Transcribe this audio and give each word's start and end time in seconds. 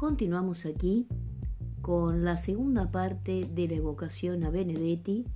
Continuamos 0.00 0.64
aquí 0.64 1.06
con 1.82 2.24
la 2.24 2.38
segunda 2.38 2.90
parte 2.90 3.44
de 3.44 3.68
la 3.68 3.74
evocación 3.74 4.44
a 4.44 4.50
Benedetti 4.50 5.26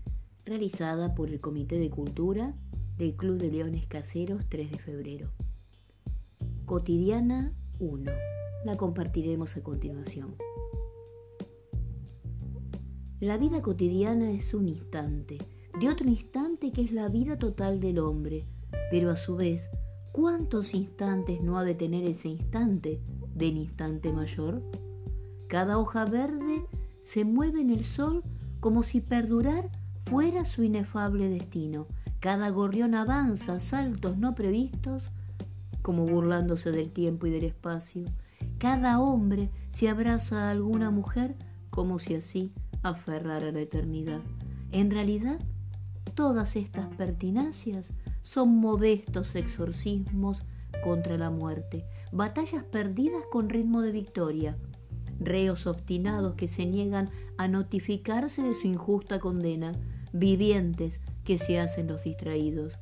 realizada 0.47 1.15
por 1.15 1.29
el 1.29 1.39
Comité 1.39 1.79
de 1.79 1.91
Cultura 1.91 2.55
del 2.97 3.15
Club 3.15 3.37
de 3.37 3.51
Leones 3.51 3.87
Caseros 3.87 4.47
3 4.49 4.71
de 4.71 4.79
febrero. 4.79 5.31
Cotidiana 6.65 7.53
1. 7.79 8.11
La 8.65 8.79
compartiremos 8.79 9.55
a 9.59 9.63
continuación. 9.63 10.35
La 13.21 13.37
vida 13.37 13.61
cotidiana 13.61 14.31
es 14.31 14.55
un 14.55 14.71
instante, 14.71 15.37
de 15.79 15.91
otro 15.91 16.09
instante 16.09 16.73
que 16.73 16.81
es 16.81 16.91
la 16.91 17.11
vida 17.11 17.39
total 17.39 17.81
del 17.81 17.99
hombre, 17.99 18.47
pero 18.91 19.11
a 19.11 19.17
su 19.17 19.37
vez, 19.37 19.69
¿cuántos 20.11 20.73
instantes 20.73 21.43
no 21.43 21.59
ha 21.59 21.65
de 21.65 21.75
tener 21.75 22.09
ese 22.09 22.31
instante 22.31 23.03
del 23.35 23.57
instante 23.57 24.13
mayor? 24.13 24.63
Cada 25.49 25.79
hoja 25.79 26.05
verde 26.05 26.67
se 27.01 27.25
mueve 27.25 27.61
en 27.61 27.71
el 27.71 27.85
sol 27.85 28.23
como 28.61 28.83
si 28.83 29.01
perdurar 29.01 29.69
fuera 30.07 30.45
su 30.45 30.63
inefable 30.63 31.29
destino. 31.29 31.87
Cada 32.21 32.49
gorrión 32.49 32.95
avanza 32.95 33.57
a 33.57 33.61
saltos 33.61 34.17
no 34.17 34.35
previstos, 34.35 35.11
como 35.83 36.07
burlándose 36.07 36.73
del 36.73 36.91
tiempo 36.91 37.27
y 37.27 37.31
del 37.31 37.45
espacio. 37.45 38.07
Cada 38.59 39.01
hombre 39.01 39.51
se 39.69 39.89
abraza 39.89 40.49
a 40.49 40.51
alguna 40.51 40.91
mujer 40.91 41.37
como 41.71 41.99
si 41.99 42.15
así 42.15 42.55
aferrara 42.83 43.53
la 43.53 43.61
eternidad. 43.61 44.21
En 44.73 44.91
realidad, 44.91 45.39
todas 46.15 46.57
estas 46.57 46.89
pertinacias 46.97 47.93
son 48.23 48.57
modestos 48.57 49.35
exorcismos 49.35 50.43
contra 50.83 51.17
la 51.19 51.31
muerte, 51.31 51.85
batallas 52.13 52.65
perdidas 52.65 53.25
con 53.31 53.49
ritmo 53.49 53.83
de 53.83 53.93
victoria, 53.93 54.57
reos 55.21 55.67
obstinados 55.67 56.35
que 56.35 56.49
se 56.49 56.67
niegan 56.67 57.11
a 57.37 57.49
notificarse 57.49 58.43
de 58.43 58.55
su 58.55 58.67
injusta 58.67 59.19
condena, 59.19 59.73
vivientes 60.13 61.01
que 61.25 61.39
se 61.39 61.59
hacen 61.59 61.89
los 61.89 62.05
distraídos. 62.05 62.79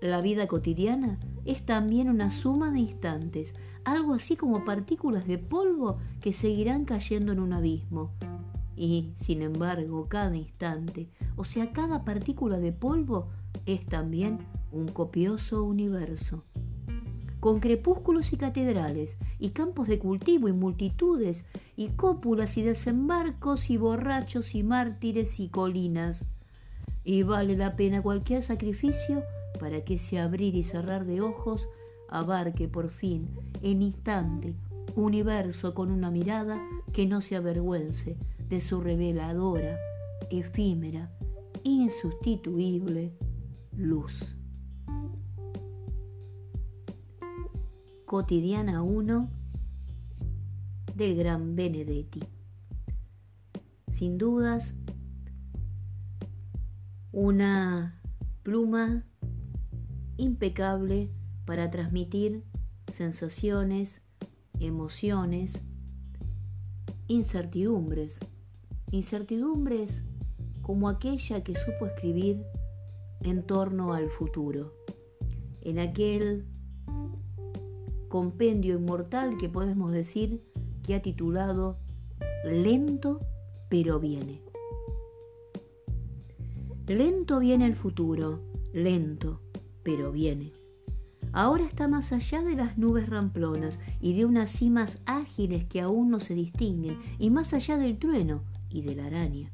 La 0.00 0.20
vida 0.20 0.48
cotidiana 0.48 1.16
es 1.44 1.64
también 1.64 2.08
una 2.08 2.32
suma 2.32 2.72
de 2.72 2.80
instantes, 2.80 3.54
algo 3.84 4.14
así 4.14 4.36
como 4.36 4.64
partículas 4.64 5.28
de 5.28 5.38
polvo 5.38 5.98
que 6.20 6.32
seguirán 6.32 6.84
cayendo 6.84 7.32
en 7.32 7.38
un 7.38 7.52
abismo. 7.52 8.12
Y, 8.74 9.12
sin 9.14 9.42
embargo, 9.42 10.08
cada 10.08 10.36
instante, 10.36 11.08
o 11.36 11.44
sea, 11.44 11.72
cada 11.72 12.04
partícula 12.04 12.58
de 12.58 12.72
polvo, 12.72 13.28
es 13.66 13.86
también 13.86 14.38
un 14.72 14.88
copioso 14.88 15.62
universo 15.64 16.44
con 17.42 17.58
crepúsculos 17.58 18.32
y 18.32 18.36
catedrales, 18.36 19.16
y 19.40 19.50
campos 19.50 19.88
de 19.88 19.98
cultivo 19.98 20.46
y 20.46 20.52
multitudes, 20.52 21.46
y 21.74 21.88
cópulas 21.88 22.56
y 22.56 22.62
desembarcos, 22.62 23.68
y 23.68 23.78
borrachos 23.78 24.54
y 24.54 24.62
mártires 24.62 25.40
y 25.40 25.48
colinas. 25.48 26.26
Y 27.02 27.24
vale 27.24 27.56
la 27.56 27.74
pena 27.74 28.00
cualquier 28.00 28.44
sacrificio 28.44 29.24
para 29.58 29.82
que 29.84 29.94
ese 29.94 30.20
abrir 30.20 30.54
y 30.54 30.62
cerrar 30.62 31.04
de 31.04 31.20
ojos 31.20 31.68
abarque 32.08 32.68
por 32.68 32.90
fin, 32.90 33.28
en 33.60 33.82
instante, 33.82 34.54
universo 34.94 35.74
con 35.74 35.90
una 35.90 36.12
mirada 36.12 36.62
que 36.92 37.06
no 37.06 37.22
se 37.22 37.34
avergüence 37.34 38.16
de 38.48 38.60
su 38.60 38.80
reveladora, 38.80 39.80
efímera, 40.30 41.10
insustituible 41.64 43.16
luz. 43.76 44.36
Cotidiana 48.04 48.82
1 48.82 49.30
del 50.94 51.16
gran 51.16 51.56
Benedetti. 51.56 52.20
Sin 53.88 54.18
dudas, 54.18 54.74
una 57.12 57.98
pluma 58.42 59.04
impecable 60.18 61.10
para 61.46 61.70
transmitir 61.70 62.44
sensaciones, 62.88 64.04
emociones, 64.60 65.62
incertidumbres, 67.08 68.20
incertidumbres 68.90 70.04
como 70.60 70.88
aquella 70.88 71.42
que 71.42 71.54
supo 71.54 71.86
escribir 71.86 72.44
en 73.22 73.42
torno 73.46 73.94
al 73.94 74.10
futuro, 74.10 74.74
en 75.62 75.78
aquel 75.78 76.46
compendio 78.08 78.78
inmortal 78.78 79.36
que 79.38 79.48
podemos 79.48 79.92
decir 79.92 80.42
que 80.82 80.94
ha 80.94 81.02
titulado 81.02 81.78
Lento 82.44 83.20
pero 83.68 83.98
viene. 83.98 84.42
Lento 86.86 87.38
viene 87.38 87.66
el 87.66 87.76
futuro, 87.76 88.40
lento 88.72 89.40
pero 89.82 90.12
viene. 90.12 90.52
Ahora 91.32 91.64
está 91.64 91.88
más 91.88 92.12
allá 92.12 92.42
de 92.42 92.54
las 92.54 92.76
nubes 92.76 93.08
ramplonas 93.08 93.80
y 94.00 94.14
de 94.14 94.26
unas 94.26 94.50
cimas 94.50 95.02
ágiles 95.06 95.64
que 95.64 95.80
aún 95.80 96.10
no 96.10 96.20
se 96.20 96.34
distinguen, 96.34 96.98
y 97.18 97.30
más 97.30 97.54
allá 97.54 97.78
del 97.78 97.98
trueno 97.98 98.42
y 98.68 98.82
de 98.82 98.96
la 98.96 99.06
araña. 99.06 99.50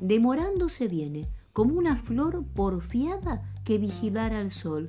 Demorándose 0.00 0.88
viene, 0.88 1.28
como 1.52 1.78
una 1.78 1.96
flor 1.96 2.44
porfiada 2.54 3.50
que 3.64 3.78
vigilara 3.78 4.40
al 4.40 4.50
sol, 4.50 4.88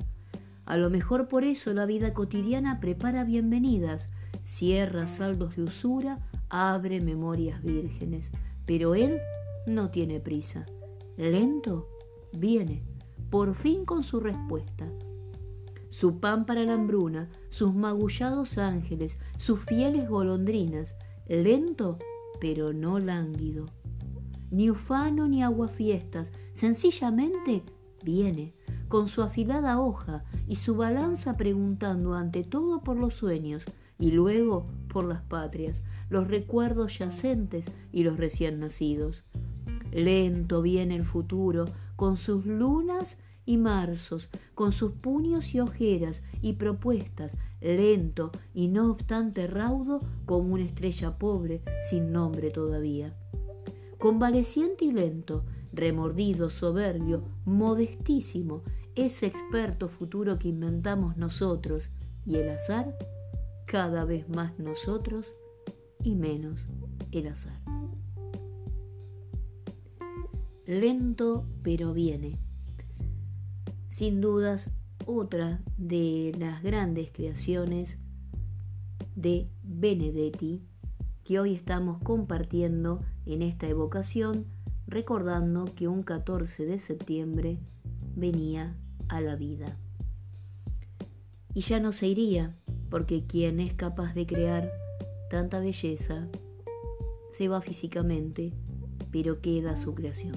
a 0.72 0.78
lo 0.78 0.90
mejor 0.90 1.28
por 1.28 1.44
eso 1.44 1.74
la 1.74 1.86
vida 1.86 2.14
cotidiana 2.14 2.80
prepara 2.80 3.26
bienvenidas, 3.26 4.10
cierra 4.46 5.06
saldos 5.06 5.58
de 5.58 5.64
usura, 5.64 6.26
abre 6.48 7.02
memorias 7.02 7.62
vírgenes. 7.62 8.32
Pero 8.66 8.96
él 8.96 9.20
no 9.68 9.90
tiene 9.90 10.22
prisa. 10.22 10.66
Lento 11.18 11.90
viene, 12.32 12.86
por 13.30 13.54
fin 13.54 13.84
con 13.84 14.06
su 14.06 14.22
respuesta. 14.22 14.88
Su 15.90 16.22
pan 16.22 16.46
para 16.46 16.64
la 16.64 16.76
hambruna, 16.76 17.28
sus 17.50 17.76
magullados 17.76 18.58
ángeles, 18.58 19.20
sus 19.36 19.60
fieles 19.60 20.08
golondrinas, 20.08 20.96
lento 21.28 21.98
pero 22.40 22.72
no 22.72 22.98
lánguido. 22.98 23.66
Ni 24.52 24.70
ufano 24.70 25.28
ni 25.28 25.44
aguafiestas, 25.44 26.32
sencillamente 26.54 27.62
viene 28.06 28.54
con 28.92 29.08
su 29.08 29.24
afilada 29.24 29.80
hoja 29.80 30.26
y 30.50 30.58
su 30.58 30.76
balanza 30.76 31.38
preguntando 31.38 32.14
ante 32.14 32.44
todo 32.44 32.84
por 32.84 32.98
los 32.98 33.16
sueños 33.16 33.64
y 33.98 34.12
luego 34.12 34.68
por 34.90 35.06
las 35.06 35.22
patrias, 35.22 35.82
los 36.10 36.28
recuerdos 36.28 37.00
yacentes 37.00 37.72
y 37.94 38.04
los 38.04 38.18
recién 38.18 38.60
nacidos. 38.60 39.24
Lento 39.94 40.62
viene 40.62 40.96
el 40.98 41.06
futuro, 41.06 41.66
con 41.96 42.18
sus 42.18 42.46
lunas 42.46 43.20
y 43.46 43.56
marzos, 43.58 44.30
con 44.56 44.74
sus 44.74 44.92
puños 44.92 45.56
y 45.56 45.62
ojeras 45.62 46.24
y 46.42 46.54
propuestas, 46.54 47.38
lento 47.62 48.32
y 48.54 48.68
no 48.68 48.92
obstante 48.92 49.48
raudo 49.48 50.02
como 50.26 50.54
una 50.54 50.66
estrella 50.66 51.18
pobre 51.18 51.62
sin 51.90 52.12
nombre 52.12 52.50
todavía. 52.50 53.16
Convaleciente 54.00 54.84
y 54.84 54.92
lento, 54.92 55.46
remordido, 55.74 56.50
soberbio, 56.50 57.24
modestísimo, 57.46 58.64
ese 58.96 59.28
experto 59.28 59.88
futuro 59.88 60.38
que 60.38 60.50
inventamos 60.50 61.18
nosotros 61.18 61.92
y 62.26 62.36
el 62.36 62.50
azar, 62.50 62.98
cada 63.66 64.04
vez 64.06 64.28
más 64.30 64.58
nosotros 64.60 65.36
y 66.04 66.16
menos 66.16 66.60
el 67.12 67.28
azar. 67.28 67.62
Lento 70.66 71.46
pero 71.64 71.94
viene. 71.94 72.40
Sin 73.88 74.22
dudas, 74.22 74.72
otra 75.06 75.62
de 75.78 76.34
las 76.38 76.62
grandes 76.64 77.12
creaciones 77.12 78.00
de 79.16 79.50
Benedetti 79.64 80.64
que 81.24 81.40
hoy 81.40 81.54
estamos 81.54 82.02
compartiendo 82.02 83.02
en 83.26 83.42
esta 83.42 83.68
evocación, 83.68 84.46
recordando 84.92 85.64
que 85.74 85.88
un 85.88 86.04
14 86.04 86.66
de 86.66 86.78
septiembre 86.78 87.58
venía 88.14 88.78
a 89.08 89.22
la 89.22 89.38
vida. 89.38 89.78
Y 91.54 91.62
ya 91.62 91.80
no 91.80 91.94
se 91.94 92.08
iría, 92.08 92.58
porque 92.90 93.26
quien 93.26 93.62
es 93.62 93.74
capaz 93.74 94.14
de 94.14 94.28
crear 94.28 94.70
tanta 95.30 95.60
belleza 95.60 96.28
se 97.30 97.48
va 97.48 97.62
físicamente, 97.62 98.54
pero 99.12 99.42
queda 99.42 99.78
su 99.78 99.96
creación. 99.96 100.36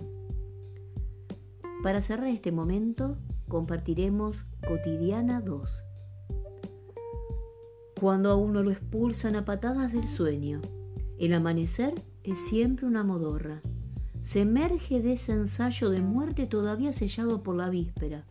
Para 1.83 2.01
cerrar 2.01 2.29
este 2.29 2.53
momento, 2.53 3.19
compartiremos 3.49 4.47
Cotidiana 4.67 5.41
2. 5.41 5.85
Cuando 8.01 8.31
a 8.31 8.37
uno 8.37 8.63
lo 8.63 8.71
expulsan 8.71 9.35
a 9.35 9.45
patadas 9.45 9.93
del 9.93 10.07
sueño, 10.07 10.61
el 11.19 11.35
amanecer 11.35 11.95
es 12.23 12.39
siempre 12.39 12.87
una 12.87 13.03
modorra 13.03 13.61
se 14.25 14.41
emerge 14.41 15.03
de 15.03 15.13
ese 15.13 15.33
ensayo 15.33 15.91
de 15.91 16.01
muerte 16.01 16.47
todavía 16.47 16.95
sellado 16.95 17.43
por 17.43 17.57
la 17.57 17.69
víspera. 17.69 18.25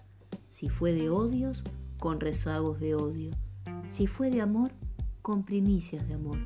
Si 0.50 0.68
fue 0.68 0.92
de 0.92 1.12
odios, 1.12 1.63
con 2.00 2.19
rezagos 2.19 2.80
de 2.80 2.95
odio. 2.95 3.30
Si 3.90 4.07
fue 4.07 4.31
de 4.31 4.42
amor, 4.42 4.72
con 5.22 5.44
primicias 5.44 6.07
de 6.07 6.16
amor. 6.16 6.40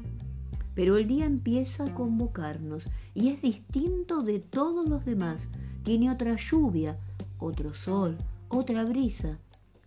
Pero 0.76 0.98
el 0.98 1.08
día 1.08 1.26
empieza 1.26 1.86
a 1.86 1.94
convocarnos 1.94 2.90
y 3.14 3.30
es 3.30 3.42
distinto 3.42 4.22
de 4.22 4.40
todos 4.40 4.90
los 4.90 5.06
demás. 5.06 5.50
Tiene 5.84 6.12
otra 6.12 6.36
lluvia, 6.36 7.00
otro 7.40 7.74
sol, 7.74 8.18
otra 8.50 8.84
brisa, 8.84 9.40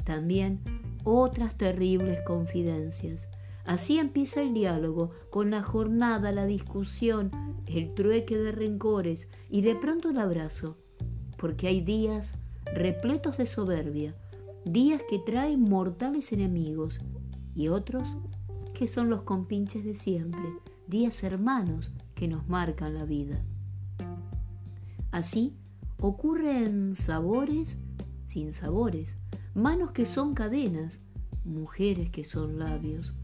también 0.04 0.58
otras 1.04 1.54
terribles 1.58 2.18
confidencias. 2.22 3.28
Así 3.66 3.98
empieza 3.98 4.40
el 4.40 4.54
diálogo, 4.54 5.10
con 5.28 5.50
la 5.50 5.62
jornada, 5.62 6.32
la 6.32 6.46
discusión, 6.46 7.30
el 7.66 7.94
trueque 7.94 8.36
de 8.38 8.52
rencores 8.52 9.30
y 9.48 9.62
de 9.62 9.74
pronto 9.74 10.10
el 10.10 10.18
abrazo, 10.18 10.76
porque 11.36 11.68
hay 11.68 11.80
días 11.80 12.34
repletos 12.74 13.38
de 13.38 13.46
soberbia, 13.46 14.14
días 14.64 15.02
que 15.08 15.18
traen 15.18 15.60
mortales 15.60 16.32
enemigos 16.32 17.00
y 17.54 17.68
otros 17.68 18.16
que 18.74 18.86
son 18.86 19.10
los 19.10 19.22
compinches 19.22 19.84
de 19.84 19.94
siempre, 19.94 20.42
días 20.86 21.22
hermanos 21.22 21.90
que 22.14 22.28
nos 22.28 22.48
marcan 22.48 22.94
la 22.94 23.04
vida. 23.04 23.42
Así 25.10 25.56
ocurren 26.00 26.94
sabores 26.94 27.78
sin 28.26 28.52
sabores, 28.52 29.18
manos 29.54 29.90
que 29.90 30.06
son 30.06 30.34
cadenas, 30.34 31.00
mujeres 31.44 32.10
que 32.10 32.24
son 32.24 32.58
labios, 32.58 33.14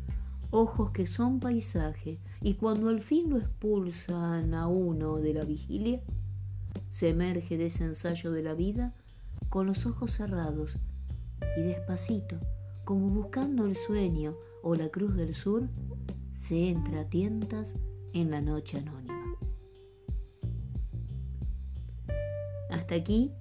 ojos 0.51 0.91
que 0.91 1.07
son 1.07 1.41
paisaje, 1.41 2.19
y 2.41 2.55
cuando 2.55 2.89
al 2.89 3.01
fin 3.01 3.31
lo 3.31 3.39
expulsan 3.39 4.55
a 4.55 4.69
uno 4.69 5.17
de 5.17 5.35
la 5.35 5.45
vigilia, 5.45 6.01
se 6.89 7.11
emerge 7.11 7.57
de 7.57 7.67
ese 7.67 7.85
ensayo 7.85 8.33
de 8.33 8.43
la 8.43 8.55
vida 8.55 8.95
con 9.49 9.67
los 9.67 9.87
ojos 9.87 10.13
cerrados 10.13 10.79
y 11.57 11.63
despacito, 11.63 12.39
como 12.85 13.09
buscando 13.09 13.67
el 13.67 13.77
sueño 13.77 14.37
o 14.63 14.75
la 14.75 14.89
cruz 14.89 15.15
del 15.17 15.35
sur, 15.35 15.69
se 16.33 16.71
entra 16.71 17.01
a 17.01 17.09
tientas 17.09 17.77
en 18.13 18.31
la 18.31 18.41
noche 18.41 18.79
anónima. 18.79 19.37
Hasta 22.71 22.95
aquí 22.95 23.33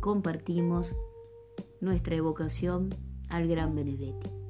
compartimos 0.00 0.94
nuestra 1.80 2.14
evocación 2.14 2.90
al 3.28 3.48
gran 3.48 3.74
Benedetti. 3.74 4.41